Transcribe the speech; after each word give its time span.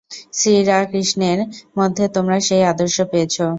শ্রীরাকৃষ্ণের 0.33 1.39
মধ্যে 1.77 2.05
তোমরা 2.15 2.37
সেই 2.47 2.63
আদর্শ 2.71 2.97
পেয়েছ। 3.11 3.35